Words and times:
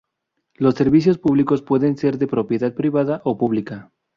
Los 0.55 0.73
servicios 0.73 1.19
públicos 1.19 1.61
pueden 1.61 1.95
ser 1.95 2.17
de 2.17 2.25
propiedad 2.25 2.73
privada 2.73 3.21
o 3.23 3.37
pública. 3.37 3.91